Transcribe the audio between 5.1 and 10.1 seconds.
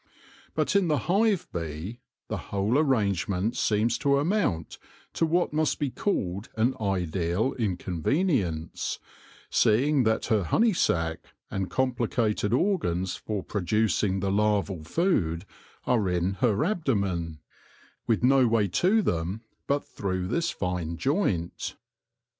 to what must be called an ideal inconvenience, seeing